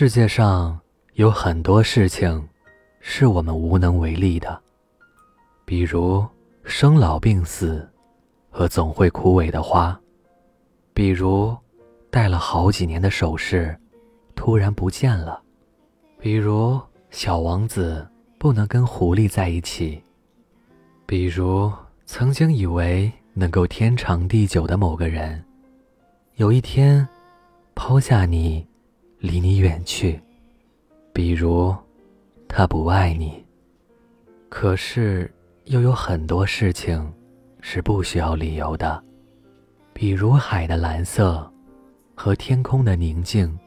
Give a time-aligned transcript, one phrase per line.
[0.00, 0.78] 世界上
[1.14, 2.48] 有很多事情
[3.00, 4.56] 是我们无能为力的，
[5.64, 6.24] 比如
[6.62, 7.84] 生老病死
[8.48, 10.00] 和总会枯萎的花，
[10.94, 11.52] 比如
[12.10, 13.76] 戴了好几年的首饰
[14.36, 15.42] 突然不见了，
[16.20, 16.80] 比如
[17.10, 18.08] 小王子
[18.38, 20.00] 不能跟狐狸在一起，
[21.06, 21.72] 比如
[22.06, 25.44] 曾经以为能够天长地久的某个人，
[26.36, 27.04] 有一天
[27.74, 28.67] 抛下你。
[29.20, 30.20] 离你远去，
[31.12, 31.74] 比如
[32.46, 33.44] 他不爱你。
[34.48, 35.30] 可是
[35.64, 37.12] 又有很多事情
[37.60, 39.02] 是不需要理由的，
[39.92, 41.52] 比如海的蓝色
[42.14, 43.58] 和天空的宁静，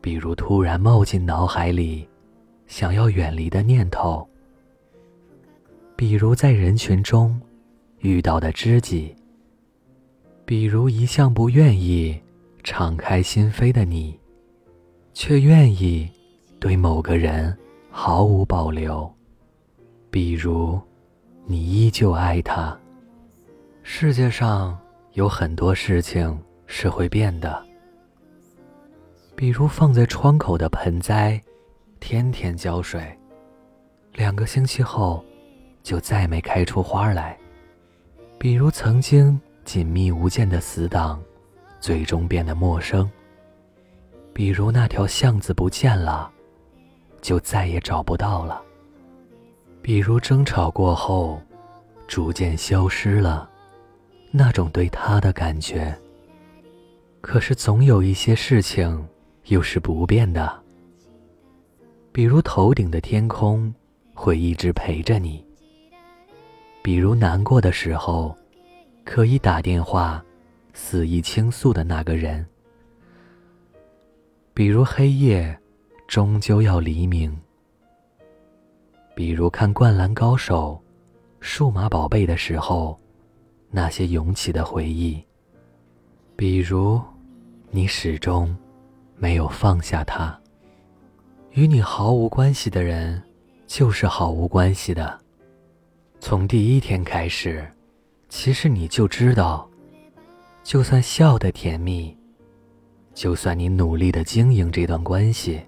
[0.00, 2.06] 比如突然冒进脑海里
[2.66, 4.28] 想要远离的念头，
[5.94, 7.40] 比如在人群中
[8.00, 9.14] 遇到的知己，
[10.44, 12.20] 比如一向不愿意。
[12.66, 14.18] 敞开心扉的你，
[15.14, 16.10] 却愿意
[16.58, 17.56] 对某个人
[17.92, 19.08] 毫无保留。
[20.10, 20.78] 比如，
[21.44, 22.76] 你依旧爱他。
[23.84, 24.76] 世界上
[25.12, 27.64] 有很多事情是会变的，
[29.36, 31.40] 比如放在窗口的盆栽，
[32.00, 33.16] 天天浇水，
[34.12, 35.24] 两个星期后
[35.84, 37.38] 就再没开出花来；
[38.40, 41.22] 比如曾经紧密无间的死党。
[41.86, 43.08] 最终变得陌生。
[44.34, 46.28] 比如那条巷子不见了，
[47.22, 48.60] 就再也找不到了。
[49.82, 51.40] 比如争吵过后，
[52.08, 53.48] 逐渐消失了
[54.32, 55.96] 那种对他的感觉。
[57.20, 59.06] 可是总有一些事情
[59.44, 60.60] 又是不变的。
[62.10, 63.72] 比如头顶的天空
[64.12, 65.46] 会一直陪着你。
[66.82, 68.36] 比如难过的时候，
[69.04, 70.20] 可以打电话。
[70.78, 72.46] 肆意倾诉的那个人，
[74.52, 75.58] 比如黑夜，
[76.06, 77.32] 终究要黎明；
[79.14, 80.80] 比如看《灌篮高手》、
[81.44, 82.96] 《数码宝贝》的时候，
[83.70, 85.18] 那些涌起的回忆；
[86.36, 87.00] 比如，
[87.70, 88.54] 你始终
[89.16, 90.38] 没有放下他。
[91.52, 93.20] 与你毫无关系的人，
[93.66, 95.18] 就是毫无关系的。
[96.20, 97.66] 从第一天开始，
[98.28, 99.68] 其实你就知道。
[100.66, 102.12] 就算笑得甜蜜，
[103.14, 105.64] 就算你努力的经营这段关系，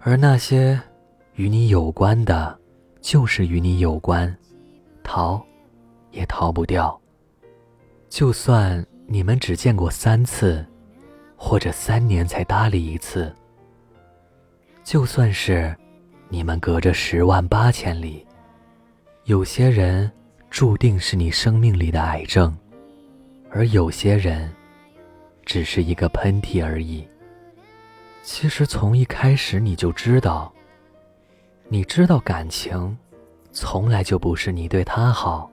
[0.00, 0.78] 而那些
[1.36, 2.58] 与你有关的，
[3.00, 4.36] 就是与你有关，
[5.04, 5.40] 逃
[6.10, 7.00] 也逃不掉。
[8.08, 10.66] 就算你们只见过三次，
[11.36, 13.32] 或者三年才搭理一次，
[14.82, 15.72] 就算是
[16.28, 18.26] 你们隔着十万八千里，
[19.26, 20.10] 有些人
[20.50, 22.52] 注定是你生命里的癌症。
[23.56, 24.52] 而有些人，
[25.44, 27.06] 只是一个喷嚏而已。
[28.24, 30.52] 其实从一开始你就知道，
[31.68, 32.98] 你知道感情，
[33.52, 35.48] 从来就不是你对他好，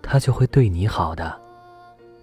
[0.00, 1.38] 他就会对你好的。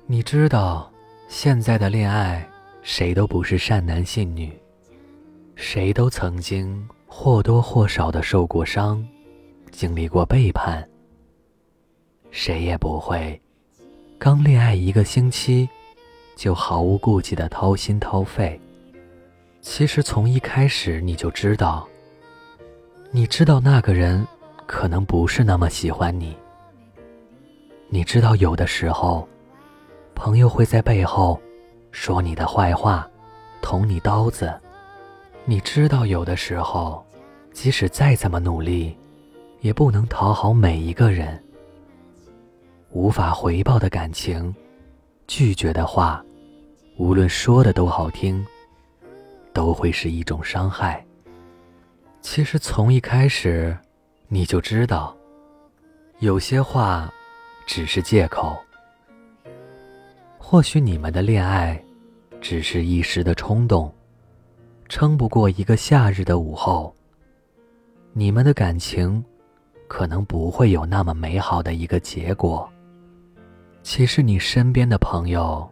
[0.08, 0.92] 你知道，
[1.28, 2.44] 现在的恋爱，
[2.82, 4.52] 谁都不是善男信女，
[5.54, 9.08] 谁都曾经或多或少的受过伤，
[9.70, 10.84] 经历过背叛，
[12.32, 13.40] 谁也不会。
[14.18, 15.68] 刚恋爱一个星期，
[16.36, 18.60] 就毫无顾忌的掏心掏肺。
[19.62, 21.88] 其实从一开始你就知道，
[23.12, 24.26] 你知道那个人
[24.66, 26.36] 可能不是那么喜欢你。
[27.90, 29.28] 你知道有的时候，
[30.16, 31.40] 朋友会在背后
[31.92, 33.08] 说你的坏话，
[33.62, 34.52] 捅你刀子。
[35.44, 37.06] 你知道有的时候，
[37.52, 38.98] 即使再怎么努力，
[39.60, 41.40] 也不能讨好每一个人。
[42.96, 44.56] 无法回报的感情，
[45.28, 46.24] 拒绝的话，
[46.96, 48.42] 无论说的多好听，
[49.52, 51.06] 都会是一种伤害。
[52.22, 53.78] 其实从一开始，
[54.30, 55.14] 你就知道，
[56.20, 57.14] 有些话
[57.68, 58.56] 只是借口。
[60.38, 61.78] 或许你们的恋爱
[62.40, 63.94] 只是一时的冲动，
[64.88, 66.96] 撑不过一个夏日的午后。
[68.14, 69.22] 你们的感情
[69.86, 72.72] 可能不会有那么美好的一个结果。
[73.86, 75.72] 其实你身边的朋友，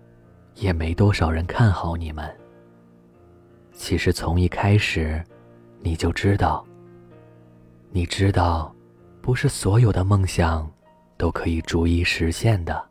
[0.54, 2.32] 也没多少人看好你们。
[3.74, 5.22] 其实从一开始，
[5.82, 6.64] 你就知道。
[7.90, 8.74] 你知道，
[9.20, 10.72] 不是所有的梦想，
[11.18, 12.88] 都可以逐一实现的。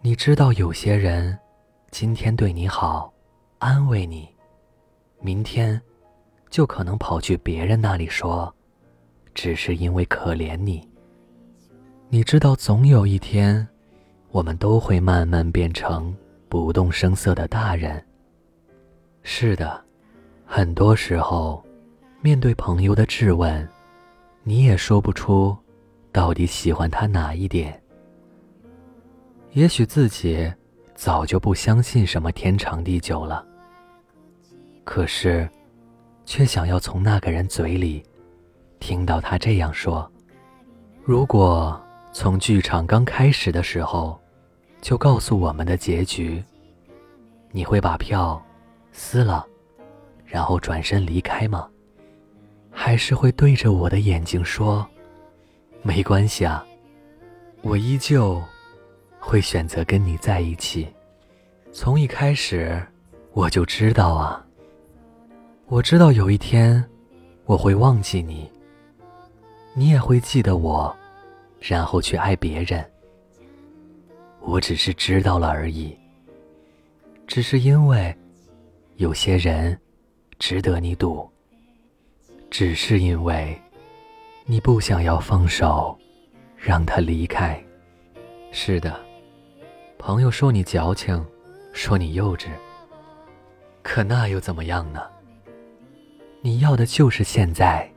[0.00, 1.36] 你知道有些人，
[1.90, 3.12] 今天对你好，
[3.58, 4.28] 安慰你，
[5.18, 5.82] 明天，
[6.48, 8.54] 就可能跑去别人那里说，
[9.34, 10.88] 只是因为可怜你。
[12.08, 13.66] 你知道，总有一天。
[14.36, 16.14] 我们都会慢慢变成
[16.50, 18.04] 不动声色的大人。
[19.22, 19.82] 是的，
[20.44, 21.64] 很多时候，
[22.20, 23.66] 面对朋友的质问，
[24.42, 25.56] 你也说不出
[26.12, 27.82] 到底喜欢他哪一点。
[29.52, 30.52] 也许自己
[30.94, 33.42] 早就不相信什么天长地久了，
[34.84, 35.48] 可是，
[36.26, 38.04] 却想要从那个人嘴里
[38.80, 40.12] 听到他这样说
[41.02, 41.82] ：“如果
[42.12, 44.20] 从剧场刚开始的时候
[44.80, 46.42] 就告诉我们的结局，
[47.50, 48.40] 你会把票
[48.92, 49.46] 撕了。”
[50.26, 51.68] 然后转身离开吗？
[52.70, 54.86] 还是会对着我的眼睛说
[55.82, 56.66] ：“没关系啊，
[57.62, 58.42] 我依旧
[59.18, 60.86] 会选择跟你在一起。”
[61.72, 62.84] 从一开始
[63.32, 64.44] 我就知道啊，
[65.66, 66.84] 我知道有一天
[67.44, 68.50] 我会忘记你，
[69.74, 70.94] 你也会记得我，
[71.60, 72.84] 然后去爱别人。
[74.46, 75.94] 我只是知道了而已，
[77.26, 78.16] 只是因为
[78.96, 79.78] 有些人。
[80.38, 81.26] 值得你赌，
[82.50, 83.58] 只是因为
[84.44, 85.98] 你不想要放手，
[86.58, 87.58] 让他离开。
[88.52, 89.00] 是的，
[89.96, 91.24] 朋友说你矫情，
[91.72, 92.48] 说你幼稚，
[93.82, 95.00] 可那又怎么样呢？
[96.42, 97.90] 你要的就是现在，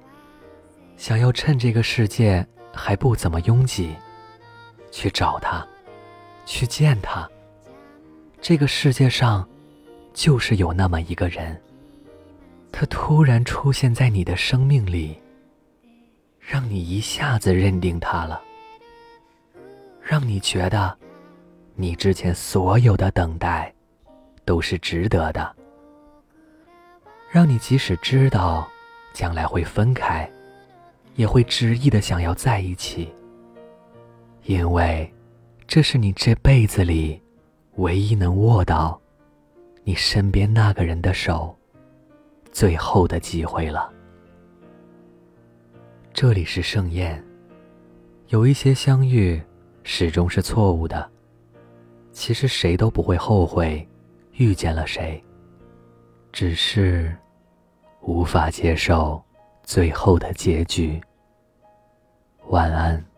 [0.96, 3.94] 想要趁这个世界还不怎么拥挤，
[4.92, 5.68] 去找他，
[6.50, 7.30] 去见他。
[8.42, 9.48] 这个世界上，
[10.16, 11.56] 就是有那么一个人。
[12.72, 15.16] 他突然出现在你的生命里，
[16.40, 18.42] 让你一下子认定他了，
[20.02, 20.98] 让你觉得
[21.76, 23.72] 你之前所有的等待
[24.44, 25.56] 都是值得的，
[27.32, 28.68] 让你即使知道
[29.14, 30.28] 将来会分开，
[31.16, 33.14] 也会执意的想要在一起，
[34.46, 35.12] 因为
[35.70, 37.22] 这是你这辈子里
[37.76, 39.00] 唯一能握到
[39.84, 41.56] 你身边那个人的手。
[42.52, 43.94] 最后的机会了。
[46.12, 47.24] 这里是盛宴，
[48.30, 49.40] 有一些相遇
[49.84, 51.08] 始终是错误的。
[52.12, 53.88] 其实谁都不会后悔
[54.32, 55.24] 遇见了谁，
[56.32, 57.16] 只是
[58.02, 59.24] 无法接受
[59.62, 61.00] 最后的结局。
[62.48, 63.09] 晚安。